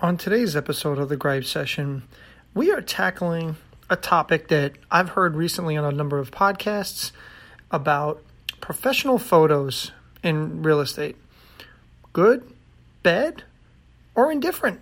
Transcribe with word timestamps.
On 0.00 0.16
today's 0.16 0.56
episode 0.56 0.98
of 0.98 1.08
the 1.08 1.16
Gripe 1.16 1.44
Session, 1.44 2.02
we 2.52 2.72
are 2.72 2.80
tackling 2.80 3.56
a 3.88 3.94
topic 3.94 4.48
that 4.48 4.72
I've 4.90 5.10
heard 5.10 5.36
recently 5.36 5.76
on 5.76 5.84
a 5.84 5.92
number 5.96 6.18
of 6.18 6.32
podcasts 6.32 7.12
about 7.70 8.20
professional 8.60 9.18
photos 9.18 9.92
in 10.22 10.64
real 10.64 10.80
estate. 10.80 11.14
Good, 12.12 12.42
bad, 13.04 13.44
or 14.16 14.32
indifferent? 14.32 14.80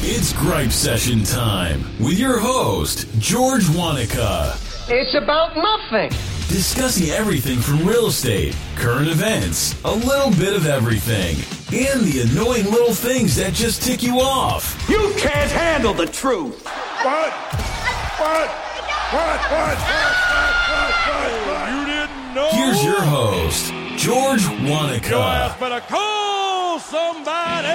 It's 0.00 0.32
Gripe 0.32 0.72
Session 0.72 1.22
time 1.22 1.84
with 2.00 2.18
your 2.18 2.38
host, 2.38 3.06
George 3.18 3.68
Wanaka. 3.68 4.56
It's 4.88 5.14
about 5.14 5.54
nothing. 5.56 6.10
Discussing 6.52 7.08
everything 7.08 7.60
from 7.60 7.78
real 7.88 8.08
estate, 8.08 8.54
current 8.76 9.08
events, 9.08 9.74
a 9.86 9.90
little 9.90 10.30
bit 10.32 10.54
of 10.54 10.66
everything, 10.66 11.34
and 11.72 12.02
the 12.02 12.28
annoying 12.30 12.66
little 12.66 12.92
things 12.92 13.34
that 13.36 13.54
just 13.54 13.82
tick 13.82 14.02
you 14.02 14.20
off. 14.20 14.76
You 14.86 15.14
can't 15.16 15.50
handle 15.50 15.94
the 15.94 16.04
truth. 16.04 16.62
What? 16.66 17.32
What? 17.32 18.50
What? 19.12 19.40
What? 19.50 19.78
What? 19.78 19.78
What? 21.08 21.32
What? 21.48 21.72
You 21.72 21.86
didn't 21.86 22.34
know? 22.34 22.50
Here's 22.52 22.84
your 22.84 23.00
host, 23.00 23.72
George 23.96 24.42
Your 24.42 24.52
ass 24.52 24.68
Wanaka. 24.68 25.56
better 25.58 25.80
call 25.88 26.78
somebody. 26.80 27.66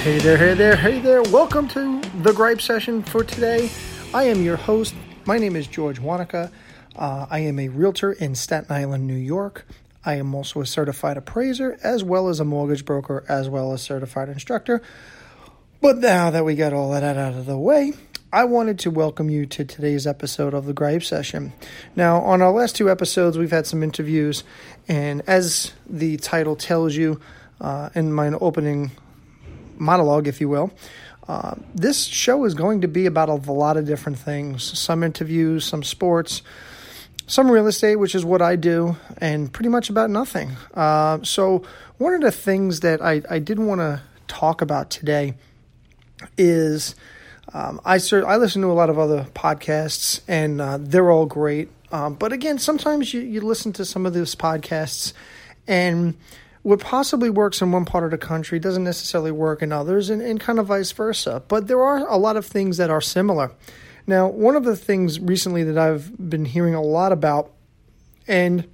Hey 0.00 0.18
there, 0.18 0.36
hey 0.36 0.54
there, 0.54 0.76
hey 0.76 1.00
there. 1.00 1.22
Welcome 1.24 1.66
to 1.70 2.00
the 2.22 2.32
Gripe 2.32 2.60
Session 2.60 3.02
for 3.02 3.24
today. 3.24 3.68
I 4.12 4.24
am 4.24 4.42
your 4.42 4.56
host. 4.56 4.92
My 5.24 5.38
name 5.38 5.54
is 5.54 5.68
George 5.68 6.00
Wanaka. 6.00 6.50
Uh, 6.96 7.26
I 7.30 7.38
am 7.40 7.60
a 7.60 7.68
realtor 7.68 8.10
in 8.10 8.34
Staten 8.34 8.72
Island, 8.74 9.06
New 9.06 9.14
York. 9.14 9.64
I 10.04 10.14
am 10.14 10.34
also 10.34 10.60
a 10.60 10.66
certified 10.66 11.16
appraiser 11.16 11.78
as 11.84 12.02
well 12.02 12.26
as 12.26 12.40
a 12.40 12.44
mortgage 12.44 12.84
broker 12.84 13.24
as 13.28 13.48
well 13.48 13.72
as 13.72 13.82
certified 13.82 14.28
instructor. 14.28 14.82
But 15.80 15.98
now 15.98 16.28
that 16.30 16.44
we 16.44 16.56
got 16.56 16.72
all 16.72 16.90
that 16.90 17.04
out 17.04 17.34
of 17.34 17.46
the 17.46 17.56
way, 17.56 17.92
I 18.32 18.46
wanted 18.46 18.80
to 18.80 18.90
welcome 18.90 19.30
you 19.30 19.46
to 19.46 19.64
today's 19.64 20.08
episode 20.08 20.54
of 20.54 20.66
the 20.66 20.72
Gripe 20.72 21.04
Session. 21.04 21.52
Now, 21.94 22.20
on 22.22 22.42
our 22.42 22.50
last 22.50 22.74
two 22.74 22.90
episodes, 22.90 23.38
we've 23.38 23.52
had 23.52 23.68
some 23.68 23.84
interviews, 23.84 24.42
and 24.88 25.22
as 25.28 25.72
the 25.88 26.16
title 26.16 26.56
tells 26.56 26.96
you 26.96 27.20
uh, 27.60 27.90
in 27.94 28.12
my 28.12 28.26
opening 28.30 28.90
monologue, 29.78 30.26
if 30.26 30.40
you 30.40 30.48
will, 30.48 30.72
uh, 31.30 31.54
this 31.76 32.06
show 32.06 32.44
is 32.44 32.54
going 32.54 32.80
to 32.80 32.88
be 32.88 33.06
about 33.06 33.28
a 33.28 33.34
lot 33.34 33.76
of 33.76 33.86
different 33.86 34.18
things 34.18 34.76
some 34.76 35.04
interviews, 35.04 35.64
some 35.64 35.84
sports, 35.84 36.42
some 37.28 37.48
real 37.48 37.68
estate, 37.68 37.94
which 37.96 38.16
is 38.16 38.24
what 38.24 38.42
I 38.42 38.56
do, 38.56 38.96
and 39.18 39.52
pretty 39.52 39.68
much 39.68 39.90
about 39.90 40.10
nothing. 40.10 40.56
Uh, 40.74 41.20
so, 41.22 41.62
one 41.98 42.14
of 42.14 42.20
the 42.20 42.32
things 42.32 42.80
that 42.80 43.00
I, 43.00 43.22
I 43.30 43.38
did 43.38 43.60
want 43.60 43.80
to 43.80 44.02
talk 44.26 44.60
about 44.60 44.90
today 44.90 45.34
is 46.36 46.96
um, 47.54 47.80
I 47.84 47.98
cer- 47.98 48.26
I 48.26 48.36
listen 48.36 48.62
to 48.62 48.68
a 48.68 48.74
lot 48.74 48.90
of 48.90 48.98
other 48.98 49.28
podcasts, 49.32 50.22
and 50.26 50.60
uh, 50.60 50.78
they're 50.80 51.12
all 51.12 51.26
great. 51.26 51.68
Um, 51.92 52.14
but 52.14 52.32
again, 52.32 52.58
sometimes 52.58 53.14
you, 53.14 53.20
you 53.20 53.40
listen 53.40 53.72
to 53.74 53.84
some 53.84 54.04
of 54.04 54.14
those 54.14 54.34
podcasts, 54.34 55.12
and 55.68 56.16
what 56.62 56.80
possibly 56.80 57.30
works 57.30 57.62
in 57.62 57.72
one 57.72 57.84
part 57.84 58.04
of 58.04 58.10
the 58.10 58.18
country 58.18 58.58
doesn't 58.58 58.84
necessarily 58.84 59.30
work 59.30 59.62
in 59.62 59.72
others, 59.72 60.10
and, 60.10 60.20
and 60.20 60.38
kind 60.38 60.58
of 60.58 60.66
vice 60.66 60.92
versa. 60.92 61.42
But 61.48 61.68
there 61.68 61.82
are 61.82 62.06
a 62.06 62.16
lot 62.16 62.36
of 62.36 62.44
things 62.44 62.76
that 62.76 62.90
are 62.90 63.00
similar. 63.00 63.52
Now, 64.06 64.28
one 64.28 64.56
of 64.56 64.64
the 64.64 64.76
things 64.76 65.20
recently 65.20 65.62
that 65.64 65.78
I've 65.78 66.30
been 66.30 66.44
hearing 66.44 66.74
a 66.74 66.82
lot 66.82 67.12
about, 67.12 67.52
and 68.26 68.68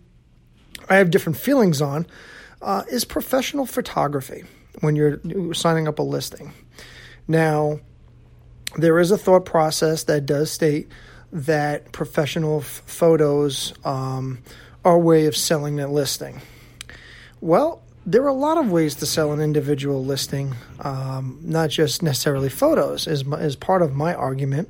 I 0.89 0.97
have 0.97 1.11
different 1.11 1.39
feelings 1.39 1.81
on, 1.81 2.07
uh, 2.63 2.83
is 2.91 3.05
professional 3.05 3.67
photography 3.67 4.45
when 4.81 4.97
you're 4.97 5.21
signing 5.55 5.87
up 5.87 5.99
a 5.99 6.03
listing. 6.03 6.53
Now, 7.29 7.81
there 8.77 8.99
is 8.99 9.11
a 9.11 9.19
thought 9.19 9.45
process 9.45 10.05
that 10.05 10.27
does 10.27 10.51
state 10.51 10.89
that 11.33 11.93
professional 11.93 12.61
f- 12.61 12.83
photos 12.87 13.73
um, 13.85 14.43
are 14.85 14.95
a 14.95 14.99
way 14.99 15.27
of 15.27 15.37
selling 15.37 15.77
that 15.77 15.91
listing. 15.91 16.41
Well, 17.41 17.83
there 18.07 18.23
are 18.23 18.29
a 18.29 18.33
lot 18.33 18.57
of 18.57 18.71
ways 18.71 18.95
to 18.97 19.07
sell 19.07 19.33
an 19.33 19.41
individual 19.41 20.05
listing, 20.05 20.55
um, 20.81 21.41
not 21.43 21.71
just 21.71 22.03
necessarily 22.03 22.49
photos, 22.49 23.25
my, 23.25 23.39
is 23.41 23.57
part 23.57 23.83
of 23.83 23.95
my 23.95 24.15
argument. 24.15 24.69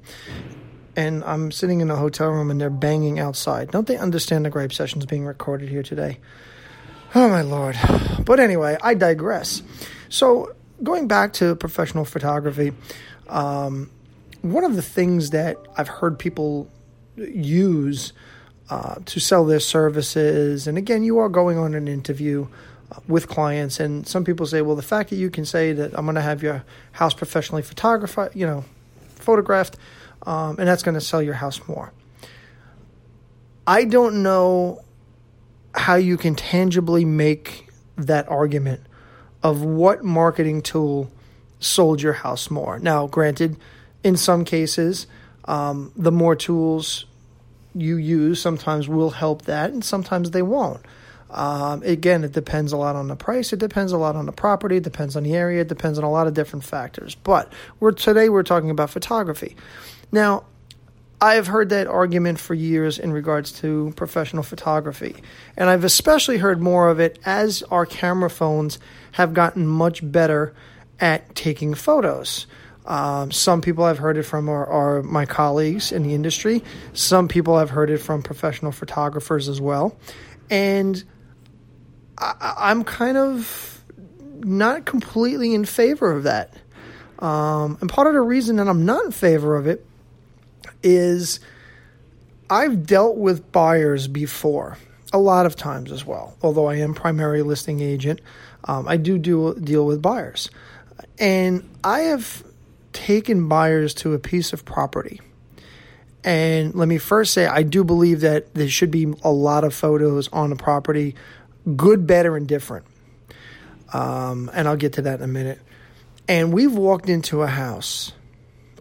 And 0.96 1.22
I'm 1.24 1.52
sitting 1.52 1.82
in 1.82 1.90
a 1.90 1.96
hotel 1.96 2.30
room 2.30 2.50
and 2.50 2.58
they're 2.58 2.70
banging 2.70 3.18
outside. 3.18 3.70
Don't 3.70 3.86
they 3.86 3.98
understand 3.98 4.46
the 4.46 4.50
gripe 4.50 4.72
session's 4.72 5.04
being 5.04 5.26
recorded 5.26 5.68
here 5.68 5.82
today? 5.82 6.18
Oh, 7.14 7.28
my 7.28 7.42
Lord. 7.42 7.76
But 8.24 8.40
anyway, 8.40 8.78
I 8.82 8.94
digress. 8.94 9.62
So, 10.08 10.54
going 10.82 11.06
back 11.06 11.34
to 11.34 11.54
professional 11.54 12.04
photography, 12.04 12.72
um, 13.28 13.90
one 14.40 14.64
of 14.64 14.74
the 14.74 14.82
things 14.82 15.30
that 15.30 15.58
I've 15.76 15.88
heard 15.88 16.18
people 16.18 16.70
use 17.16 18.12
uh, 18.68 18.96
to 19.04 19.20
sell 19.20 19.44
their 19.44 19.60
services, 19.60 20.66
and 20.66 20.76
again, 20.76 21.02
you 21.02 21.18
are 21.18 21.28
going 21.28 21.58
on 21.58 21.74
an 21.74 21.88
interview 21.88 22.46
uh, 22.92 23.00
with 23.08 23.28
clients, 23.28 23.80
and 23.80 24.06
some 24.06 24.24
people 24.24 24.46
say, 24.46 24.62
well, 24.62 24.76
the 24.76 24.82
fact 24.82 25.10
that 25.10 25.16
you 25.16 25.30
can 25.30 25.44
say 25.44 25.72
that 25.72 25.96
I'm 25.96 26.04
going 26.04 26.16
to 26.16 26.20
have 26.20 26.42
your 26.42 26.64
house 26.92 27.14
professionally 27.14 27.62
photographed, 27.62 28.34
you 28.34 28.46
know, 28.46 28.64
photographed, 29.16 29.76
um, 30.26 30.56
and 30.58 30.68
that's 30.68 30.82
going 30.82 30.94
to 30.94 31.00
sell 31.00 31.22
your 31.22 31.34
house 31.34 31.60
more. 31.68 31.92
I 33.66 33.84
don't 33.84 34.22
know 34.22 34.82
how 35.74 35.96
you 35.96 36.16
can 36.16 36.34
tangibly 36.34 37.04
make 37.04 37.68
that 37.96 38.28
argument 38.28 38.80
of 39.42 39.62
what 39.62 40.04
marketing 40.04 40.62
tool 40.62 41.10
sold 41.60 42.02
your 42.02 42.12
house 42.12 42.50
more. 42.50 42.78
Now, 42.78 43.06
granted, 43.06 43.56
in 44.02 44.16
some 44.16 44.44
cases, 44.44 45.06
um, 45.44 45.92
the 45.96 46.12
more 46.12 46.36
tools 46.36 47.06
you 47.76 47.96
use 47.96 48.40
sometimes 48.40 48.88
will 48.88 49.10
help 49.10 49.42
that, 49.42 49.72
and 49.72 49.84
sometimes 49.84 50.30
they 50.30 50.42
won't. 50.42 50.80
Um, 51.30 51.82
again, 51.82 52.24
it 52.24 52.32
depends 52.32 52.72
a 52.72 52.76
lot 52.76 52.96
on 52.96 53.08
the 53.08 53.16
price. 53.16 53.52
It 53.52 53.58
depends 53.58 53.92
a 53.92 53.98
lot 53.98 54.16
on 54.16 54.26
the 54.26 54.32
property. 54.32 54.76
It 54.76 54.84
depends 54.84 55.16
on 55.16 55.24
the 55.24 55.34
area. 55.34 55.62
It 55.62 55.68
depends 55.68 55.98
on 55.98 56.04
a 56.04 56.10
lot 56.10 56.26
of 56.26 56.34
different 56.34 56.64
factors. 56.64 57.14
But 57.14 57.52
we're 57.80 57.92
today 57.92 58.28
we're 58.28 58.42
talking 58.42 58.70
about 58.70 58.90
photography. 58.90 59.56
Now, 60.12 60.44
I've 61.20 61.46
heard 61.46 61.70
that 61.70 61.86
argument 61.86 62.38
for 62.38 62.54
years 62.54 62.98
in 62.98 63.12
regards 63.12 63.52
to 63.60 63.92
professional 63.96 64.42
photography. 64.42 65.16
And 65.56 65.70
I've 65.70 65.84
especially 65.84 66.38
heard 66.38 66.60
more 66.60 66.88
of 66.88 67.00
it 67.00 67.18
as 67.24 67.62
our 67.64 67.86
camera 67.86 68.30
phones 68.30 68.78
have 69.12 69.32
gotten 69.32 69.66
much 69.66 70.00
better 70.10 70.54
at 71.00 71.34
taking 71.34 71.74
photos. 71.74 72.46
Um, 72.86 73.32
some 73.32 73.60
people 73.60 73.84
I've 73.84 73.98
heard 73.98 74.16
it 74.16 74.22
from 74.22 74.48
are, 74.48 74.66
are 74.66 75.02
my 75.02 75.26
colleagues 75.26 75.92
in 75.92 76.02
the 76.04 76.14
industry. 76.14 76.62
Some 76.92 77.28
people 77.28 77.56
I've 77.56 77.70
heard 77.70 77.90
it 77.90 77.98
from 77.98 78.22
professional 78.22 78.72
photographers 78.72 79.48
as 79.48 79.60
well. 79.60 79.96
And 80.50 81.02
I, 82.18 82.54
I'm 82.56 82.84
kind 82.84 83.16
of 83.16 83.82
not 84.38 84.84
completely 84.84 85.54
in 85.54 85.64
favor 85.64 86.12
of 86.12 86.22
that. 86.24 86.54
Um, 87.18 87.78
and 87.80 87.90
part 87.90 88.06
of 88.06 88.12
the 88.12 88.20
reason 88.20 88.56
that 88.56 88.68
I'm 88.68 88.84
not 88.84 89.06
in 89.06 89.10
favor 89.10 89.56
of 89.56 89.66
it 89.66 89.84
is 90.82 91.40
I've 92.48 92.86
dealt 92.86 93.16
with 93.16 93.50
buyers 93.50 94.06
before, 94.06 94.78
a 95.12 95.18
lot 95.18 95.46
of 95.46 95.56
times 95.56 95.90
as 95.90 96.04
well. 96.04 96.36
Although 96.42 96.66
I 96.66 96.76
am 96.76 96.94
primary 96.94 97.42
listing 97.42 97.80
agent, 97.80 98.20
um, 98.64 98.86
I 98.86 98.96
do, 98.96 99.18
do 99.18 99.54
deal 99.54 99.86
with 99.86 100.02
buyers, 100.02 100.50
and 101.18 101.68
I 101.82 102.00
have 102.00 102.44
taken 102.96 103.46
buyers 103.46 103.92
to 103.92 104.14
a 104.14 104.18
piece 104.18 104.54
of 104.54 104.64
property. 104.64 105.20
And 106.24 106.74
let 106.74 106.88
me 106.88 106.98
first 106.98 107.34
say, 107.34 107.46
I 107.46 107.62
do 107.62 107.84
believe 107.84 108.22
that 108.22 108.54
there 108.54 108.68
should 108.68 108.90
be 108.90 109.14
a 109.22 109.30
lot 109.30 109.62
of 109.62 109.74
photos 109.74 110.28
on 110.32 110.50
the 110.50 110.56
property, 110.56 111.14
good, 111.76 112.06
better, 112.06 112.36
and 112.36 112.48
different. 112.48 112.86
Um, 113.92 114.50
and 114.52 114.66
I'll 114.66 114.76
get 114.76 114.94
to 114.94 115.02
that 115.02 115.20
in 115.20 115.24
a 115.24 115.28
minute. 115.28 115.60
And 116.26 116.52
we've 116.52 116.72
walked 116.72 117.08
into 117.08 117.42
a 117.42 117.46
house 117.46 118.12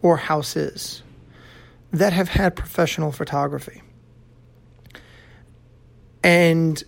or 0.01 0.17
houses 0.17 1.03
that 1.91 2.13
have 2.13 2.29
had 2.29 2.55
professional 2.55 3.11
photography. 3.11 3.83
And 6.23 6.81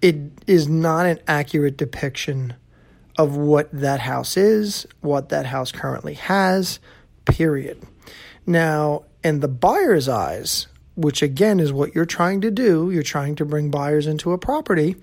it 0.00 0.16
is 0.46 0.68
not 0.68 1.06
an 1.06 1.18
accurate 1.26 1.76
depiction 1.76 2.54
of 3.16 3.36
what 3.36 3.70
that 3.72 4.00
house 4.00 4.36
is, 4.36 4.86
what 5.00 5.28
that 5.28 5.46
house 5.46 5.72
currently 5.72 6.14
has, 6.14 6.80
period. 7.24 7.82
Now, 8.46 9.04
in 9.22 9.40
the 9.40 9.48
buyer's 9.48 10.08
eyes, 10.08 10.66
which 10.96 11.22
again 11.22 11.60
is 11.60 11.72
what 11.72 11.94
you're 11.94 12.04
trying 12.04 12.40
to 12.42 12.50
do, 12.50 12.90
you're 12.90 13.02
trying 13.02 13.36
to 13.36 13.44
bring 13.44 13.70
buyers 13.70 14.06
into 14.06 14.32
a 14.32 14.38
property 14.38 14.96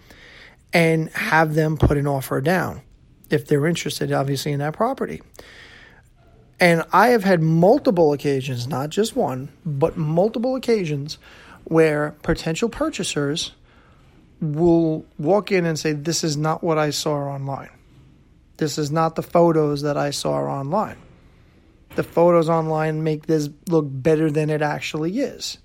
and 0.74 1.10
have 1.10 1.54
them 1.54 1.78
put 1.78 1.98
an 1.98 2.08
offer 2.08 2.40
down 2.42 2.82
if 3.30 3.48
they're 3.48 3.66
interested, 3.66 4.12
obviously, 4.12 4.52
in 4.52 4.60
that 4.60 4.74
property. 4.74 5.22
And 6.60 6.84
I 6.94 7.10
have 7.10 7.24
had 7.24 7.42
multiple 7.42 8.14
occasions, 8.14 8.68
not 8.68 8.90
just 8.90 9.16
one, 9.16 9.50
but 9.66 9.98
multiple 9.98 10.56
occasions 10.56 11.18
where 11.64 12.12
potential 12.22 12.70
purchasers 12.70 13.54
will 14.40 15.06
walk 15.18 15.52
in 15.52 15.66
and 15.66 15.80
say, 15.80 15.94
This 15.94 16.24
is 16.24 16.38
not 16.38 16.64
what 16.64 16.78
I 16.78 16.92
saw 16.92 17.14
online. 17.14 17.70
This 18.62 18.78
is 18.78 18.92
not 18.92 19.16
the 19.16 19.24
photos 19.24 19.82
that 19.82 19.98
I 19.98 20.12
saw 20.12 20.34
online. 20.34 20.98
The 21.96 22.04
photos 22.04 22.48
online 22.48 23.04
make 23.04 23.26
this 23.26 23.50
look 23.68 23.88
better 23.90 24.30
than 24.30 24.52
it 24.52 24.62
actually 24.62 25.18
is. 25.18 25.58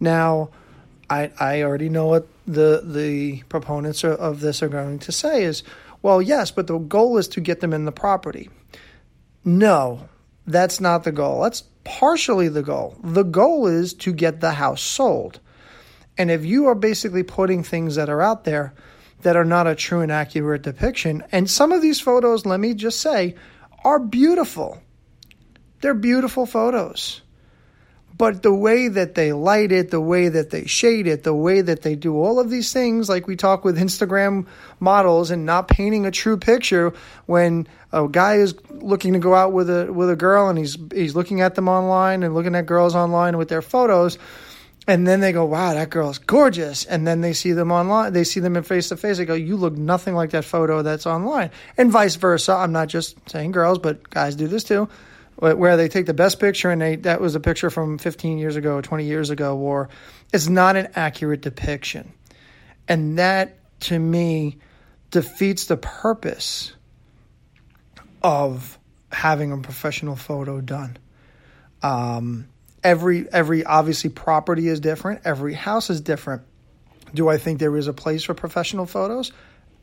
Now, 0.00 0.50
I, 1.08 1.30
I 1.38 1.62
already 1.62 1.88
know 1.88 2.06
what 2.06 2.26
the 2.44 2.82
the 2.84 3.44
proponents 3.48 4.02
of 4.02 4.40
this 4.40 4.60
are 4.60 4.68
going 4.68 4.98
to 4.98 5.12
say 5.12 5.44
is, 5.44 5.62
well, 6.02 6.20
yes, 6.20 6.50
but 6.50 6.66
the 6.66 6.78
goal 6.78 7.16
is 7.16 7.28
to 7.28 7.40
get 7.40 7.60
them 7.60 7.72
in 7.72 7.84
the 7.84 7.92
property. 7.92 8.50
No, 9.44 10.08
that's 10.48 10.80
not 10.80 11.04
the 11.04 11.12
goal. 11.12 11.42
That's 11.42 11.62
partially 11.84 12.48
the 12.48 12.64
goal. 12.64 12.96
The 13.04 13.22
goal 13.22 13.68
is 13.68 13.94
to 13.94 14.12
get 14.12 14.40
the 14.40 14.54
house 14.54 14.82
sold. 14.82 15.38
And 16.18 16.32
if 16.32 16.44
you 16.44 16.66
are 16.66 16.74
basically 16.74 17.22
putting 17.22 17.62
things 17.62 17.94
that 17.94 18.10
are 18.10 18.20
out 18.20 18.42
there 18.42 18.74
that 19.26 19.34
are 19.34 19.44
not 19.44 19.66
a 19.66 19.74
true 19.74 20.02
and 20.02 20.12
accurate 20.12 20.62
depiction, 20.62 21.24
and 21.32 21.50
some 21.50 21.72
of 21.72 21.82
these 21.82 22.00
photos, 22.00 22.46
let 22.46 22.60
me 22.60 22.74
just 22.74 23.00
say, 23.00 23.34
are 23.84 23.98
beautiful. 23.98 24.80
They're 25.80 25.94
beautiful 25.94 26.46
photos. 26.46 27.22
But 28.16 28.44
the 28.44 28.54
way 28.54 28.86
that 28.86 29.16
they 29.16 29.32
light 29.32 29.72
it, 29.72 29.90
the 29.90 30.00
way 30.00 30.28
that 30.28 30.50
they 30.50 30.66
shade 30.66 31.08
it, 31.08 31.24
the 31.24 31.34
way 31.34 31.60
that 31.60 31.82
they 31.82 31.96
do 31.96 32.14
all 32.14 32.38
of 32.38 32.50
these 32.50 32.72
things, 32.72 33.08
like 33.08 33.26
we 33.26 33.34
talk 33.34 33.64
with 33.64 33.76
Instagram 33.76 34.46
models 34.78 35.32
and 35.32 35.44
not 35.44 35.66
painting 35.66 36.06
a 36.06 36.12
true 36.12 36.36
picture 36.36 36.92
when 37.26 37.66
a 37.92 38.06
guy 38.06 38.36
is 38.36 38.54
looking 38.70 39.14
to 39.14 39.18
go 39.18 39.34
out 39.34 39.52
with 39.52 39.68
a 39.68 39.92
with 39.92 40.08
a 40.08 40.14
girl 40.14 40.48
and 40.48 40.56
he's 40.56 40.78
he's 40.94 41.16
looking 41.16 41.40
at 41.40 41.56
them 41.56 41.68
online 41.68 42.22
and 42.22 42.32
looking 42.32 42.54
at 42.54 42.64
girls 42.66 42.94
online 42.94 43.36
with 43.38 43.48
their 43.48 43.60
photos 43.60 44.18
and 44.86 45.06
then 45.06 45.20
they 45.20 45.32
go, 45.32 45.44
"Wow, 45.44 45.74
that 45.74 45.90
girl's 45.90 46.18
gorgeous." 46.18 46.84
And 46.84 47.06
then 47.06 47.20
they 47.20 47.32
see 47.32 47.52
them 47.52 47.72
online, 47.72 48.12
they 48.12 48.24
see 48.24 48.40
them 48.40 48.56
in 48.56 48.62
face 48.62 48.88
to 48.88 48.96
face. 48.96 49.18
They 49.18 49.24
go, 49.24 49.34
"You 49.34 49.56
look 49.56 49.76
nothing 49.76 50.14
like 50.14 50.30
that 50.30 50.44
photo 50.44 50.82
that's 50.82 51.06
online," 51.06 51.50
and 51.76 51.90
vice 51.90 52.16
versa. 52.16 52.52
I'm 52.52 52.72
not 52.72 52.88
just 52.88 53.16
saying 53.30 53.52
girls, 53.52 53.78
but 53.78 54.08
guys 54.10 54.36
do 54.36 54.46
this 54.48 54.64
too, 54.64 54.88
where 55.36 55.76
they 55.76 55.88
take 55.88 56.06
the 56.06 56.14
best 56.14 56.38
picture 56.38 56.70
and 56.70 56.80
they 56.80 56.96
that 56.96 57.20
was 57.20 57.34
a 57.34 57.40
picture 57.40 57.70
from 57.70 57.98
15 57.98 58.38
years 58.38 58.56
ago, 58.56 58.80
20 58.80 59.04
years 59.04 59.30
ago, 59.30 59.56
or 59.56 59.88
it's 60.32 60.48
not 60.48 60.76
an 60.76 60.88
accurate 60.94 61.40
depiction, 61.42 62.12
and 62.88 63.18
that 63.18 63.58
to 63.80 63.98
me 63.98 64.58
defeats 65.10 65.66
the 65.66 65.76
purpose 65.76 66.72
of 68.22 68.78
having 69.12 69.52
a 69.52 69.58
professional 69.58 70.16
photo 70.16 70.60
done. 70.60 70.96
Um, 71.82 72.48
every 72.86 73.30
every 73.32 73.64
obviously 73.64 74.10
property 74.10 74.68
is 74.68 74.78
different. 74.78 75.22
Every 75.24 75.54
house 75.54 75.90
is 75.90 76.00
different. 76.00 76.42
Do 77.12 77.28
i 77.28 77.36
think 77.36 77.58
there 77.58 77.76
is 77.76 77.88
a 77.88 77.92
place 77.92 78.22
for 78.22 78.34
professional 78.34 78.86
photos? 78.86 79.32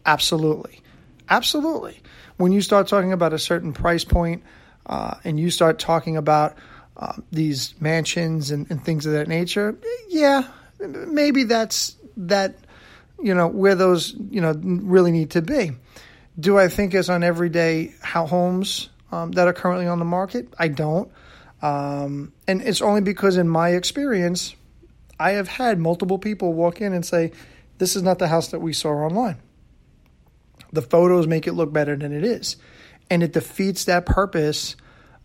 Absolutely. 0.05 0.81
Absolutely. 1.29 2.01
When 2.37 2.51
you 2.51 2.61
start 2.61 2.87
talking 2.87 3.11
about 3.11 3.33
a 3.33 3.39
certain 3.39 3.73
price 3.73 4.03
point 4.03 4.43
uh, 4.85 5.15
and 5.23 5.39
you 5.39 5.49
start 5.49 5.79
talking 5.79 6.17
about 6.17 6.57
uh, 6.97 7.13
these 7.31 7.73
mansions 7.79 8.51
and, 8.51 8.69
and 8.69 8.83
things 8.83 9.05
of 9.05 9.13
that 9.13 9.27
nature 9.27 9.75
yeah 10.09 10.43
maybe 10.79 11.43
that's 11.43 11.95
that 12.17 12.55
you 13.21 13.33
know 13.33 13.47
where 13.47 13.75
those 13.75 14.13
you 14.29 14.41
know 14.41 14.53
really 14.63 15.11
need 15.11 15.31
to 15.31 15.41
be. 15.41 15.71
Do 16.39 16.57
i 16.57 16.67
think 16.67 16.93
it's 16.93 17.09
on 17.09 17.23
everyday 17.23 17.93
how 18.01 18.27
homes 18.27 18.89
um, 19.11 19.31
that 19.33 19.47
are 19.47 19.53
currently 19.53 19.87
on 19.87 19.99
the 19.99 20.05
market? 20.05 20.47
I 20.57 20.69
don't 20.69 21.11
um, 21.63 22.33
and 22.45 22.61
it's 22.61 22.81
only 22.81 22.99
because, 22.99 23.37
in 23.37 23.47
my 23.47 23.69
experience, 23.69 24.53
I 25.17 25.31
have 25.31 25.47
had 25.47 25.79
multiple 25.79 26.19
people 26.19 26.53
walk 26.53 26.81
in 26.81 26.91
and 26.91 27.05
say, 27.05 27.31
This 27.77 27.95
is 27.95 28.03
not 28.03 28.19
the 28.19 28.27
house 28.27 28.49
that 28.49 28.59
we 28.59 28.73
saw 28.73 28.89
online. 28.89 29.37
The 30.73 30.81
photos 30.81 31.25
make 31.25 31.47
it 31.47 31.53
look 31.53 31.71
better 31.71 31.95
than 31.95 32.11
it 32.11 32.25
is. 32.25 32.57
And 33.09 33.23
it 33.23 33.31
defeats 33.31 33.85
that 33.85 34.05
purpose 34.05 34.75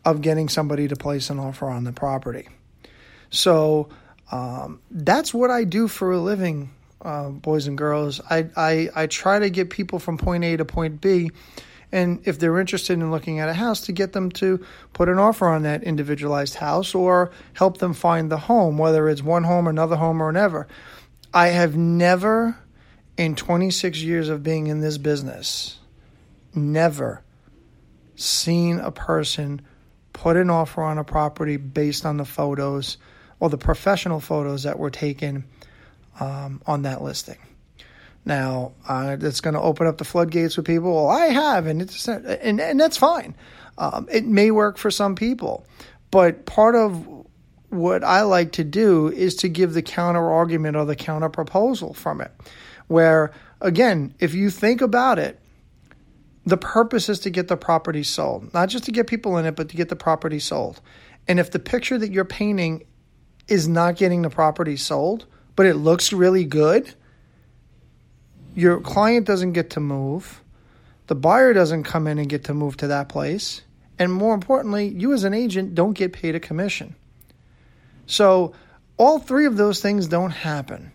of 0.05 0.23
getting 0.23 0.49
somebody 0.49 0.87
to 0.89 0.97
place 0.97 1.29
an 1.29 1.41
offer 1.41 1.67
on 1.67 1.83
the 1.83 1.93
property. 1.93 2.49
So 3.31 3.89
um, 4.31 4.81
that's 4.93 5.35
what 5.35 5.51
I 5.51 5.65
do 5.65 5.89
for 5.89 6.13
a 6.13 6.21
living, 6.21 6.71
uh, 7.03 7.31
boys 7.31 7.67
and 7.67 7.77
girls. 7.77 8.21
I, 8.31 8.49
I, 8.57 8.89
I 8.95 9.07
try 9.07 9.41
to 9.41 9.51
get 9.51 9.71
people 9.71 9.99
from 9.99 10.19
point 10.19 10.45
A 10.45 10.57
to 10.57 10.65
point 10.65 11.01
B 11.01 11.31
and 11.91 12.21
if 12.25 12.39
they're 12.39 12.59
interested 12.59 12.95
in 12.95 13.11
looking 13.11 13.41
at 13.41 13.49
a 13.49 13.55
house, 13.55 13.83
to 13.83 13.93
get 13.93 14.13
them 14.13 14.31
to 14.33 14.65
put 14.93 15.09
an 15.09 15.19
offer 15.19 15.49
on 15.49 15.63
that 15.63 15.83
individualized 15.83 16.57
house 16.57 16.95
or 16.95 17.31
help 17.55 17.79
them 17.79 17.95
find 17.95 18.31
the 18.31 18.37
home, 18.37 18.77
whether 18.77 19.09
it's 19.09 19.23
one 19.23 19.45
home, 19.45 19.67
another 19.67 19.97
home, 19.97 20.23
or 20.23 20.31
never. 20.31 20.69
I 21.33 21.49
have 21.49 21.77
never, 21.77 22.59
in 23.17 23.37
26 23.37 24.01
years 24.03 24.29
of 24.29 24.43
being 24.43 24.67
in 24.67 24.81
this 24.81 24.99
business, 24.99 25.79
never 26.55 27.23
seen 28.17 28.81
a 28.81 28.91
person 28.91 29.63
put 30.13 30.37
an 30.37 30.51
offer 30.51 30.83
on 30.83 30.99
a 30.99 31.05
property 31.05 31.57
based 31.57 32.05
on 32.05 32.17
the 32.17 32.25
photos 32.25 32.99
or 33.41 33.49
the 33.49 33.59
professional 33.59 34.21
photos 34.21 34.65
that 34.65 34.79
were 34.79 34.91
taken 34.91 35.45
um, 36.21 36.61
on 36.67 36.83
that 36.83 37.03
listing. 37.03 37.39
Now, 38.29 38.73
uh, 38.87 39.17
that's 39.17 39.41
going 39.41 39.55
to 39.55 39.61
open 39.61 39.87
up 39.87 39.97
the 39.97 40.05
floodgates 40.05 40.59
with 40.59 40.67
people. 40.67 40.95
Well, 40.95 41.09
I 41.09 41.29
have, 41.29 41.67
and 41.67 41.81
it's 41.81 42.07
and 42.07 42.61
and 42.61 42.79
that's 42.79 42.99
fine. 42.99 43.35
Um, 43.79 44.07
it 44.13 44.27
may 44.27 44.51
work 44.51 44.77
for 44.77 44.91
some 44.91 45.15
people, 45.15 45.67
but 46.11 46.45
part 46.45 46.75
of 46.75 47.09
what 47.71 48.05
I 48.05 48.23
like 48.23 48.53
to 48.53 48.65
do 48.65 49.09
is 49.09 49.37
to 49.37 49.49
give 49.49 49.73
the 49.73 49.81
counter 49.81 50.31
argument 50.31 50.77
or 50.77 50.85
the 50.85 50.95
counter 50.95 51.31
proposal 51.31 51.95
from 51.95 52.21
it. 52.21 52.31
Where 52.87 53.33
again, 53.63 54.13
if 54.19 54.35
you 54.35 54.51
think 54.51 54.83
about 54.83 55.19
it, 55.19 55.41
the 56.45 56.59
purpose 56.59 57.09
is 57.09 57.21
to 57.21 57.31
get 57.31 57.49
the 57.49 57.57
property 57.57 58.03
sold, 58.03 58.53
not 58.53 58.69
just 58.69 58.85
to 58.85 58.93
get 58.93 59.07
people 59.07 59.39
in 59.39 59.47
it, 59.47 59.57
but 59.57 59.71
to 59.71 59.77
get 59.77 59.89
the 59.89 59.97
property 59.97 60.39
sold. 60.39 60.83
And 61.27 61.41
if 61.41 61.51
the 61.51 61.59
picture 61.59 61.97
that 61.97 62.13
you're 62.13 62.27
painting 62.27 62.85
is 63.49 63.67
not 63.67 63.97
getting 63.97 64.21
the 64.21 64.29
property 64.29 64.77
sold, 64.77 65.25
but 65.57 65.65
it 65.65 65.77
looks 65.77 66.13
really 66.13 66.45
good, 66.45 66.93
your 68.59 68.81
client 68.81 69.25
doesn't 69.25 69.53
get 69.53 69.71
to 69.71 69.81
move, 69.81 70.43
the 71.07 71.15
buyer 71.15 71.53
doesn't 71.53 71.85
come 71.85 72.09
in 72.09 72.19
and 72.19 72.29
get 72.29 72.45
to 72.45 72.55
move 72.55 72.77
to 72.79 72.89
that 72.89 73.09
place, 73.09 73.63
and 74.01 74.13
more 74.13 74.35
importantly, 74.35 74.89
you 74.89 75.13
as 75.13 75.23
an 75.23 75.33
agent 75.33 75.77
don't 75.77 75.93
get 75.93 76.13
paid 76.13 76.35
a 76.35 76.41
commission. 76.41 76.97
So, 78.07 78.55
all 78.97 79.21
three 79.21 79.47
of 79.47 79.57
those 79.57 79.81
things 79.81 80.09
don't 80.09 80.33
happen. 80.33 80.91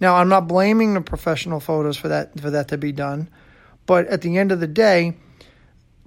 Now, 0.00 0.16
I'm 0.16 0.28
not 0.28 0.48
blaming 0.48 0.94
the 0.94 1.00
professional 1.00 1.60
photos 1.60 1.96
for 1.96 2.08
that 2.08 2.40
for 2.40 2.50
that 2.50 2.68
to 2.68 2.78
be 2.78 2.90
done, 2.90 3.28
but 3.86 4.08
at 4.08 4.22
the 4.22 4.36
end 4.36 4.50
of 4.50 4.58
the 4.58 4.66
day, 4.66 5.14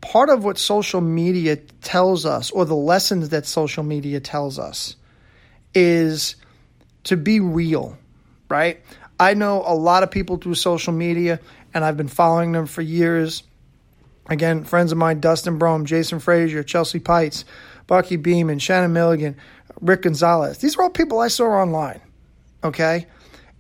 part 0.01 0.29
of 0.29 0.43
what 0.43 0.57
social 0.57 1.00
media 1.00 1.55
tells 1.55 2.25
us 2.25 2.51
or 2.51 2.65
the 2.65 2.75
lessons 2.75 3.29
that 3.29 3.45
social 3.45 3.83
media 3.83 4.19
tells 4.19 4.59
us 4.59 4.97
is 5.74 6.35
to 7.05 7.15
be 7.15 7.39
real, 7.39 7.97
right? 8.50 8.81
I 9.19 9.33
know 9.33 9.63
a 9.65 9.75
lot 9.75 10.03
of 10.03 10.11
people 10.11 10.38
through 10.38 10.55
social 10.55 10.93
media, 10.93 11.39
and 11.73 11.83
I've 11.83 11.97
been 11.97 12.07
following 12.07 12.53
them 12.53 12.65
for 12.65 12.81
years. 12.81 13.43
Again, 14.27 14.63
friends 14.63 14.91
of 14.91 14.97
mine, 14.97 15.19
Dustin 15.19 15.59
Brohm, 15.59 15.83
Jason 15.83 16.19
Frazier, 16.19 16.63
Chelsea 16.63 16.99
Peitz, 16.99 17.43
Bucky 17.88 18.15
Beeman, 18.15 18.59
Shannon 18.59 18.93
Milligan, 18.93 19.35
Rick 19.81 20.03
Gonzalez. 20.03 20.59
These 20.59 20.77
are 20.77 20.83
all 20.83 20.89
people 20.89 21.19
I 21.19 21.27
saw 21.27 21.45
online. 21.45 21.99
Okay? 22.63 23.07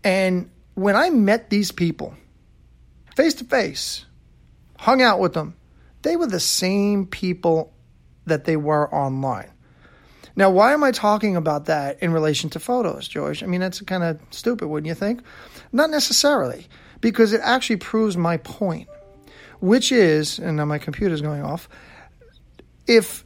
And 0.03 0.49
when 0.75 0.95
I 0.95 1.09
met 1.09 1.49
these 1.49 1.71
people 1.71 2.15
face 3.15 3.33
to 3.35 3.43
face, 3.43 4.05
hung 4.77 5.01
out 5.01 5.19
with 5.19 5.33
them, 5.33 5.55
they 6.03 6.15
were 6.15 6.27
the 6.27 6.39
same 6.39 7.05
people 7.05 7.73
that 8.25 8.45
they 8.45 8.55
were 8.55 8.93
online. 8.93 9.49
Now, 10.39 10.49
why 10.49 10.71
am 10.71 10.85
I 10.85 10.91
talking 10.91 11.35
about 11.35 11.65
that 11.65 12.01
in 12.01 12.13
relation 12.13 12.49
to 12.51 12.61
photos, 12.61 13.09
George? 13.09 13.43
I 13.43 13.45
mean, 13.45 13.59
that's 13.59 13.81
kind 13.81 14.03
of 14.03 14.21
stupid, 14.29 14.69
wouldn't 14.69 14.87
you 14.87 14.95
think? 14.95 15.21
Not 15.73 15.89
necessarily, 15.89 16.65
because 17.01 17.33
it 17.33 17.41
actually 17.43 17.75
proves 17.75 18.15
my 18.15 18.37
point, 18.37 18.87
which 19.59 19.91
is, 19.91 20.39
and 20.39 20.55
now 20.55 20.63
my 20.63 20.77
computer's 20.77 21.19
going 21.21 21.43
off, 21.43 21.67
if 22.87 23.25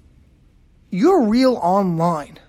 you're 0.90 1.22
real 1.22 1.54
online, 1.58 2.40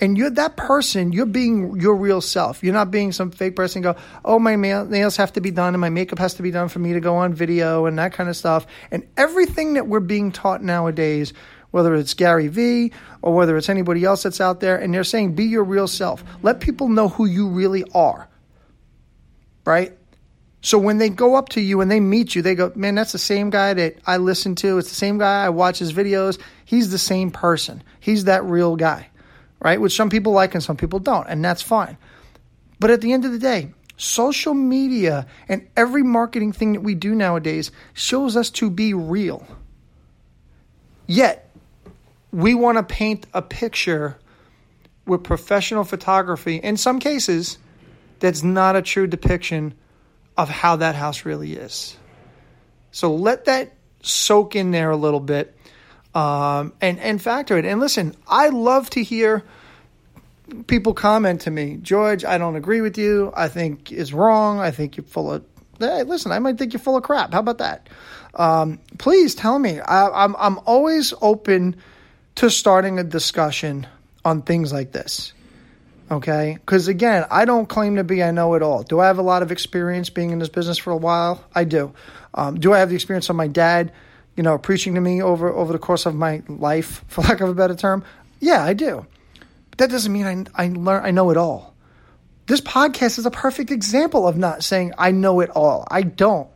and 0.00 0.16
you're 0.16 0.30
that 0.30 0.56
person, 0.56 1.12
you're 1.12 1.26
being 1.26 1.78
your 1.78 1.94
real 1.94 2.22
self. 2.22 2.64
You're 2.64 2.72
not 2.72 2.90
being 2.90 3.12
some 3.12 3.30
fake 3.30 3.54
person 3.54 3.82
go, 3.82 3.94
oh, 4.24 4.38
my 4.38 4.56
nails 4.56 5.16
have 5.16 5.34
to 5.34 5.40
be 5.40 5.50
done 5.50 5.74
and 5.74 5.80
my 5.80 5.90
makeup 5.90 6.18
has 6.18 6.34
to 6.34 6.42
be 6.42 6.50
done 6.50 6.68
for 6.68 6.80
me 6.80 6.94
to 6.94 7.00
go 7.00 7.18
on 7.18 7.34
video 7.34 7.86
and 7.86 7.96
that 7.98 8.14
kind 8.14 8.28
of 8.28 8.36
stuff. 8.36 8.66
And 8.90 9.06
everything 9.16 9.74
that 9.74 9.86
we're 9.86 10.00
being 10.00 10.32
taught 10.32 10.60
nowadays 10.60 11.34
whether 11.72 11.94
it's 11.96 12.14
Gary 12.14 12.46
Vee 12.46 12.92
or 13.20 13.34
whether 13.34 13.56
it's 13.56 13.68
anybody 13.68 14.04
else 14.04 14.22
that's 14.22 14.40
out 14.40 14.60
there, 14.60 14.76
and 14.76 14.94
they're 14.94 15.02
saying, 15.02 15.34
be 15.34 15.44
your 15.44 15.64
real 15.64 15.88
self. 15.88 16.22
Let 16.42 16.60
people 16.60 16.88
know 16.88 17.08
who 17.08 17.26
you 17.26 17.48
really 17.48 17.84
are. 17.92 18.28
Right? 19.64 19.98
So 20.60 20.78
when 20.78 20.98
they 20.98 21.08
go 21.08 21.34
up 21.34 21.48
to 21.50 21.60
you 21.60 21.80
and 21.80 21.90
they 21.90 21.98
meet 21.98 22.36
you, 22.36 22.42
they 22.42 22.54
go, 22.54 22.70
man, 22.76 22.94
that's 22.94 23.10
the 23.10 23.18
same 23.18 23.50
guy 23.50 23.74
that 23.74 23.96
I 24.06 24.18
listen 24.18 24.54
to. 24.56 24.78
It's 24.78 24.90
the 24.90 24.94
same 24.94 25.18
guy. 25.18 25.44
I 25.44 25.48
watch 25.48 25.80
his 25.80 25.92
videos. 25.92 26.38
He's 26.64 26.92
the 26.92 26.98
same 26.98 27.32
person. 27.32 27.82
He's 27.98 28.24
that 28.24 28.44
real 28.44 28.76
guy, 28.76 29.08
right? 29.58 29.80
Which 29.80 29.96
some 29.96 30.08
people 30.08 30.30
like 30.30 30.54
and 30.54 30.62
some 30.62 30.76
people 30.76 31.00
don't, 31.00 31.26
and 31.26 31.44
that's 31.44 31.62
fine. 31.62 31.98
But 32.78 32.90
at 32.90 33.00
the 33.00 33.12
end 33.12 33.24
of 33.24 33.32
the 33.32 33.40
day, 33.40 33.72
Social 34.02 34.52
media 34.52 35.26
and 35.48 35.68
every 35.76 36.02
marketing 36.02 36.52
thing 36.52 36.72
that 36.72 36.80
we 36.80 36.96
do 36.96 37.14
nowadays 37.14 37.70
shows 37.92 38.36
us 38.36 38.50
to 38.50 38.68
be 38.68 38.94
real. 38.94 39.46
Yet, 41.06 41.51
we 42.32 42.54
want 42.54 42.78
to 42.78 42.82
paint 42.82 43.26
a 43.34 43.42
picture 43.42 44.18
with 45.06 45.22
professional 45.22 45.84
photography, 45.84 46.56
in 46.56 46.76
some 46.76 46.98
cases, 46.98 47.58
that's 48.20 48.42
not 48.42 48.76
a 48.76 48.82
true 48.82 49.06
depiction 49.06 49.74
of 50.36 50.48
how 50.48 50.76
that 50.76 50.94
house 50.94 51.24
really 51.24 51.52
is. 51.52 51.96
So 52.90 53.14
let 53.14 53.46
that 53.46 53.74
soak 54.02 54.56
in 54.56 54.70
there 54.70 54.90
a 54.90 54.96
little 54.96 55.20
bit 55.20 55.56
um, 56.14 56.72
and, 56.80 56.98
and 57.00 57.20
factor 57.20 57.58
it. 57.58 57.64
And 57.64 57.80
listen, 57.80 58.14
I 58.26 58.48
love 58.48 58.90
to 58.90 59.02
hear 59.02 59.44
people 60.66 60.94
comment 60.94 61.42
to 61.42 61.50
me, 61.50 61.78
George, 61.80 62.24
I 62.24 62.38
don't 62.38 62.56
agree 62.56 62.80
with 62.80 62.98
you. 62.98 63.32
I 63.34 63.48
think 63.48 63.92
is 63.92 64.12
wrong. 64.12 64.60
I 64.60 64.70
think 64.70 64.96
you're 64.96 65.04
full 65.04 65.32
of. 65.32 65.44
Hey, 65.78 66.02
listen, 66.04 66.32
I 66.32 66.38
might 66.38 66.58
think 66.58 66.72
you're 66.72 66.80
full 66.80 66.96
of 66.96 67.02
crap. 67.02 67.32
How 67.32 67.40
about 67.40 67.58
that? 67.58 67.88
Um, 68.34 68.78
please 68.98 69.34
tell 69.34 69.58
me. 69.58 69.80
I, 69.80 70.24
I'm 70.24 70.36
I'm 70.38 70.58
always 70.66 71.12
open 71.20 71.76
to 72.36 72.50
starting 72.50 72.98
a 72.98 73.04
discussion 73.04 73.86
on 74.24 74.42
things 74.42 74.72
like 74.72 74.92
this. 74.92 75.32
Okay, 76.10 76.58
because 76.60 76.88
again, 76.88 77.24
I 77.30 77.46
don't 77.46 77.68
claim 77.68 77.96
to 77.96 78.04
be 78.04 78.22
I 78.22 78.32
know 78.32 78.54
it 78.54 78.62
all. 78.62 78.82
Do 78.82 79.00
I 79.00 79.06
have 79.06 79.18
a 79.18 79.22
lot 79.22 79.42
of 79.42 79.50
experience 79.50 80.10
being 80.10 80.30
in 80.30 80.38
this 80.38 80.50
business 80.50 80.76
for 80.76 80.90
a 80.90 80.96
while? 80.96 81.42
I 81.54 81.64
do. 81.64 81.94
Um, 82.34 82.60
do 82.60 82.74
I 82.74 82.80
have 82.80 82.90
the 82.90 82.94
experience 82.94 83.30
of 83.30 83.36
my 83.36 83.46
dad, 83.46 83.92
you 84.36 84.42
know, 84.42 84.58
preaching 84.58 84.94
to 84.96 85.00
me 85.00 85.22
over 85.22 85.50
over 85.50 85.72
the 85.72 85.78
course 85.78 86.04
of 86.04 86.14
my 86.14 86.42
life, 86.48 87.02
for 87.08 87.22
lack 87.22 87.40
of 87.40 87.48
a 87.48 87.54
better 87.54 87.74
term? 87.74 88.04
Yeah, 88.40 88.62
I 88.62 88.74
do. 88.74 89.06
But 89.70 89.78
that 89.78 89.90
doesn't 89.90 90.12
mean 90.12 90.26
I 90.26 90.64
I 90.64 90.68
learn 90.68 91.04
I 91.04 91.12
know 91.12 91.30
it 91.30 91.38
all. 91.38 91.74
This 92.46 92.60
podcast 92.60 93.18
is 93.18 93.24
a 93.24 93.30
perfect 93.30 93.70
example 93.70 94.28
of 94.28 94.36
not 94.36 94.62
saying 94.62 94.92
I 94.98 95.12
know 95.12 95.40
it 95.40 95.48
all. 95.50 95.86
I 95.90 96.02
don't. 96.02 96.50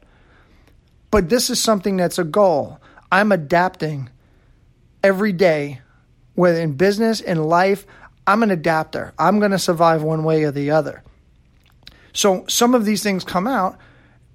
But 1.11 1.31
this 1.31 1.49
is 1.49 1.61
something 1.61 1.97
that's 1.97 2.19
a 2.19 2.25
goal. 2.25 2.79
I'm 3.11 3.33
adapting 3.33 4.11
every 5.07 5.33
day, 5.33 5.81
whether 6.35 6.61
in 6.61 6.73
business, 6.73 7.21
in 7.21 7.45
life. 7.45 7.87
I'm 8.27 8.43
an 8.43 8.51
adapter. 8.51 9.15
I'm 9.17 9.39
going 9.39 9.53
to 9.53 9.59
survive 9.59 10.03
one 10.03 10.25
way 10.25 10.43
or 10.43 10.51
the 10.51 10.73
other. 10.73 11.05
So 12.13 12.45
some 12.49 12.75
of 12.75 12.85
these 12.85 13.05
things 13.05 13.23
come 13.23 13.47
out, 13.47 13.79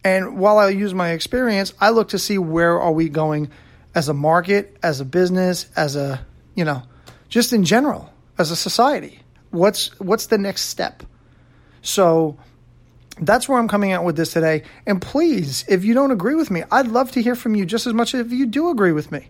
and 0.06 0.40
while 0.40 0.58
I 0.60 0.70
use 0.70 0.94
my 0.94 1.12
experience, 1.12 1.74
I 1.82 1.90
look 1.90 2.10
to 2.10 2.20
see 2.20 2.38
where 2.38 2.80
are 2.80 2.94
we 2.94 3.10
going 3.10 3.52
as 3.94 4.08
a 4.08 4.14
market, 4.14 4.78
as 4.82 5.02
a 5.02 5.06
business, 5.06 5.70
as 5.76 5.98
a 5.98 6.26
you 6.56 6.64
know, 6.64 6.84
just 7.28 7.52
in 7.52 7.66
general, 7.66 8.10
as 8.38 8.52
a 8.52 8.56
society. 8.56 9.20
What's 9.50 10.00
what's 10.00 10.28
the 10.28 10.38
next 10.38 10.70
step? 10.70 11.04
So 11.82 12.38
that's 13.20 13.50
where 13.50 13.60
I'm 13.60 13.68
coming 13.68 13.92
out 13.92 14.06
with 14.06 14.16
this 14.16 14.32
today. 14.32 14.64
And 14.86 15.02
please, 15.02 15.66
if 15.68 15.84
you 15.84 15.94
don't 15.94 16.12
agree 16.12 16.36
with 16.36 16.50
me, 16.50 16.64
I'd 16.72 16.88
love 16.88 17.12
to 17.12 17.22
hear 17.22 17.36
from 17.36 17.56
you 17.56 17.66
just 17.66 17.88
as 17.88 17.94
much 17.94 18.14
as 18.14 18.26
if 18.26 18.32
you 18.32 18.46
do 18.46 18.70
agree 18.70 18.94
with 18.94 19.12
me. 19.12 19.30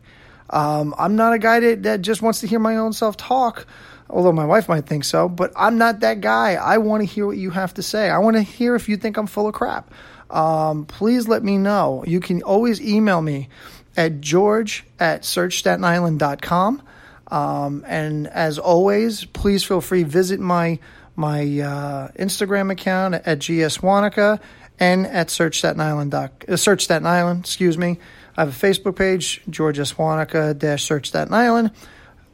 Um, 0.51 0.93
I'm 0.97 1.15
not 1.15 1.33
a 1.33 1.39
guy 1.39 1.59
that, 1.61 1.83
that 1.83 2.01
just 2.01 2.21
wants 2.21 2.41
to 2.41 2.47
hear 2.47 2.59
my 2.59 2.77
own 2.77 2.93
self 2.93 3.17
talk, 3.17 3.65
although 4.09 4.31
my 4.31 4.45
wife 4.45 4.67
might 4.67 4.85
think 4.85 5.05
so, 5.05 5.29
but 5.29 5.51
I'm 5.55 5.77
not 5.77 6.01
that 6.01 6.21
guy. 6.21 6.55
I 6.55 6.77
want 6.77 7.01
to 7.01 7.05
hear 7.05 7.25
what 7.25 7.37
you 7.37 7.49
have 7.51 7.73
to 7.75 7.83
say. 7.83 8.09
I 8.09 8.17
want 8.19 8.35
to 8.35 8.41
hear 8.41 8.75
if 8.75 8.89
you 8.89 8.97
think 8.97 9.17
I'm 9.17 9.27
full 9.27 9.47
of 9.47 9.53
crap. 9.53 9.91
Um, 10.29 10.85
please 10.85 11.27
let 11.27 11.43
me 11.43 11.57
know. 11.57 12.03
You 12.07 12.19
can 12.19 12.41
always 12.43 12.81
email 12.81 13.21
me 13.21 13.49
at 13.97 14.21
george 14.21 14.85
at 14.99 15.23
searchstatenisland.com. 15.23 16.81
Um, 17.27 17.85
and 17.87 18.27
as 18.27 18.59
always, 18.59 19.25
please 19.25 19.63
feel 19.63 19.81
free 19.81 20.03
visit 20.03 20.39
my 20.39 20.79
my 21.15 21.41
uh, 21.41 22.07
Instagram 22.17 22.71
account 22.71 23.15
at 23.15 23.39
gswanaka 23.39 24.39
and 24.81 25.05
at 25.05 25.29
search 25.29 25.59
Staten 25.59 25.79
Island. 25.79 26.11
Doc, 26.11 26.43
uh, 26.49 26.57
search 26.57 26.83
Staten 26.83 27.05
Island. 27.07 27.41
Excuse 27.41 27.77
me. 27.77 27.99
I 28.35 28.41
have 28.41 28.49
a 28.49 28.67
Facebook 28.67 28.97
page, 28.97 29.41
George 29.49 29.77
S. 29.79 29.97
Wanaka 29.97 30.55
dash 30.55 30.83
search 30.83 31.07
Staten 31.07 31.33
Island. 31.33 31.71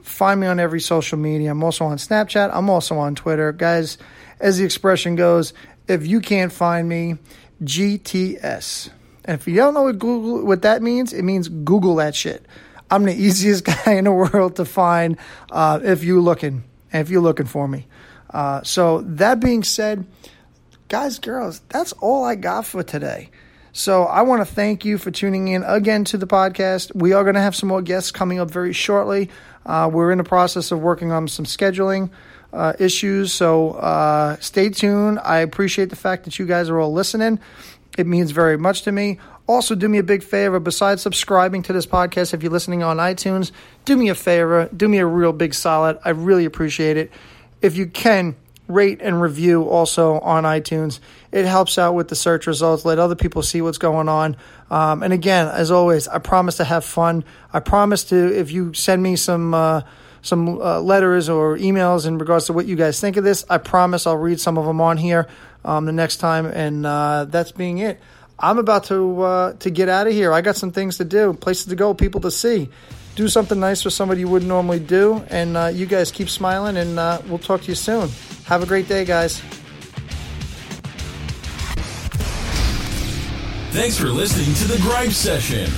Find 0.01 0.39
me 0.39 0.47
on 0.47 0.59
every 0.59 0.79
social 0.79 1.17
media. 1.17 1.51
I'm 1.51 1.61
also 1.61 1.85
on 1.85 1.97
Snapchat. 1.97 2.49
I'm 2.53 2.69
also 2.69 2.97
on 2.97 3.15
Twitter. 3.15 3.51
Guys, 3.51 3.97
as 4.39 4.57
the 4.57 4.63
expression 4.63 5.15
goes, 5.15 5.53
if 5.87 6.07
you 6.07 6.21
can't 6.21 6.51
find 6.51 6.87
me, 6.87 7.17
GTS. 7.61 8.91
And 9.25 9.39
if 9.39 9.47
you 9.47 9.55
don't 9.55 9.73
know 9.73 9.83
what 9.83 9.99
Google 9.99 10.45
what 10.45 10.61
that 10.61 10.81
means, 10.81 11.11
it 11.11 11.23
means 11.23 11.49
Google 11.49 11.95
that 11.95 12.15
shit. 12.15 12.45
I'm 12.89 13.03
the 13.03 13.13
easiest 13.13 13.65
guy 13.85 13.93
in 13.93 14.05
the 14.05 14.13
world 14.13 14.55
to 14.55 14.63
find 14.63 15.17
uh, 15.51 15.81
if 15.83 16.05
you're 16.05 16.21
looking, 16.21 16.63
if 16.93 17.09
you're 17.09 17.21
looking 17.21 17.45
for 17.45 17.67
me. 17.67 17.87
Uh, 18.29 18.63
so 18.63 19.01
that 19.01 19.41
being 19.41 19.63
said, 19.63 20.05
guys, 20.87 21.19
girls, 21.19 21.61
that's 21.69 21.91
all 21.93 22.23
I 22.23 22.35
got 22.35 22.65
for 22.65 22.83
today. 22.83 23.29
So 23.73 24.03
I 24.03 24.21
want 24.21 24.41
to 24.41 24.45
thank 24.45 24.85
you 24.85 24.97
for 24.97 25.11
tuning 25.11 25.49
in 25.49 25.63
again 25.63 26.03
to 26.05 26.17
the 26.17 26.25
podcast. 26.25 26.95
We 26.95 27.13
are 27.13 27.23
going 27.23 27.35
to 27.35 27.41
have 27.41 27.55
some 27.55 27.69
more 27.69 27.81
guests 27.81 28.11
coming 28.11 28.39
up 28.39 28.49
very 28.49 28.73
shortly. 28.73 29.29
Uh, 29.65 29.89
we're 29.91 30.11
in 30.11 30.17
the 30.17 30.23
process 30.23 30.71
of 30.71 30.79
working 30.79 31.11
on 31.11 31.27
some 31.27 31.45
scheduling 31.45 32.09
uh, 32.53 32.73
issues, 32.79 33.33
so 33.33 33.71
uh, 33.73 34.37
stay 34.39 34.69
tuned. 34.69 35.19
I 35.19 35.39
appreciate 35.39 35.89
the 35.89 35.95
fact 35.95 36.23
that 36.23 36.39
you 36.39 36.45
guys 36.45 36.69
are 36.69 36.79
all 36.79 36.93
listening. 36.93 37.39
It 37.97 38.07
means 38.07 38.31
very 38.31 38.57
much 38.57 38.83
to 38.83 38.91
me. 38.91 39.19
Also, 39.45 39.75
do 39.75 39.87
me 39.87 39.97
a 39.97 40.03
big 40.03 40.23
favor. 40.23 40.59
Besides 40.59 41.01
subscribing 41.01 41.63
to 41.63 41.73
this 41.73 41.85
podcast, 41.85 42.33
if 42.33 42.41
you're 42.41 42.51
listening 42.51 42.83
on 42.83 42.97
iTunes, 42.97 43.51
do 43.85 43.95
me 43.95 44.09
a 44.09 44.15
favor. 44.15 44.69
Do 44.75 44.87
me 44.87 44.97
a 44.99 45.05
real 45.05 45.33
big 45.33 45.53
solid. 45.53 45.99
I 46.03 46.09
really 46.09 46.45
appreciate 46.45 46.97
it. 46.97 47.11
If 47.61 47.75
you 47.75 47.87
can, 47.87 48.35
rate 48.67 48.99
and 49.01 49.21
review 49.21 49.63
also 49.63 50.19
on 50.19 50.43
iTunes. 50.43 50.99
It 51.31 51.45
helps 51.45 51.77
out 51.77 51.93
with 51.93 52.07
the 52.09 52.15
search 52.15 52.47
results, 52.47 52.85
let 52.85 52.99
other 52.99 53.15
people 53.15 53.41
see 53.43 53.61
what's 53.61 53.77
going 53.77 54.09
on. 54.09 54.37
Um, 54.69 55.03
and 55.03 55.13
again, 55.13 55.47
as 55.47 55.71
always, 55.71 56.07
I 56.07 56.19
promise 56.19 56.57
to 56.57 56.63
have 56.63 56.83
fun. 56.83 57.23
I 57.53 57.59
promise 57.59 58.03
to, 58.05 58.37
if 58.37 58.51
you 58.51 58.73
send 58.73 59.01
me 59.01 59.15
some, 59.15 59.53
uh, 59.53 59.81
some 60.21 60.61
uh, 60.61 60.81
letters 60.81 61.29
or 61.29 61.57
emails 61.57 62.05
in 62.05 62.17
regards 62.17 62.45
to 62.45 62.53
what 62.53 62.65
you 62.65 62.75
guys 62.75 62.99
think 62.99 63.17
of 63.17 63.23
this, 63.23 63.45
I 63.49 63.57
promise 63.57 64.05
I'll 64.05 64.17
read 64.17 64.39
some 64.39 64.57
of 64.57 64.65
them 64.65 64.81
on 64.81 64.97
here 64.97 65.27
um, 65.63 65.85
the 65.85 65.91
next 65.91 66.17
time. 66.17 66.45
And 66.45 66.85
uh, 66.85 67.25
that's 67.25 67.51
being 67.51 67.77
it. 67.77 67.99
I'm 68.39 68.59
about 68.59 68.85
to 68.85 69.21
uh, 69.21 69.53
to 69.53 69.69
get 69.69 69.89
out 69.89 70.07
of 70.07 70.13
here. 70.13 70.31
I 70.31 70.41
got 70.41 70.55
some 70.55 70.71
things 70.71 70.97
to 70.97 71.05
do, 71.05 71.33
places 71.33 71.65
to 71.67 71.75
go, 71.75 71.93
people 71.93 72.21
to 72.21 72.31
see 72.31 72.69
do 73.17 73.27
something 73.27 73.59
nice 73.59 73.81
for 73.81 73.89
somebody 73.89 74.21
you 74.21 74.27
wouldn't 74.27 74.47
normally 74.47 74.79
do. 74.79 75.25
And 75.29 75.57
uh, 75.57 75.71
you 75.73 75.87
guys 75.87 76.11
keep 76.11 76.29
smiling, 76.29 76.77
and 76.77 76.99
uh, 76.99 77.19
we'll 77.27 77.39
talk 77.39 77.61
to 77.63 77.67
you 77.67 77.75
soon. 77.75 78.09
Have 78.45 78.63
a 78.63 78.65
great 78.65 78.87
day, 78.87 79.03
guys. 79.03 79.39
Thanks 83.71 83.97
for 83.97 84.07
listening 84.07 84.55
to 84.55 84.67
the 84.73 84.81
Gripe 84.87 85.11
Session. 85.11 85.69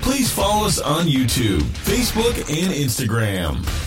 Please 0.00 0.30
follow 0.30 0.64
us 0.64 0.80
on 0.80 1.06
YouTube, 1.06 1.60
Facebook, 1.60 2.38
and 2.48 2.72
Instagram. 2.72 3.85